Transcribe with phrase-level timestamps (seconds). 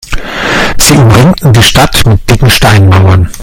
[0.79, 3.29] Sie umringten die Stadt mit dicken Steinmauern.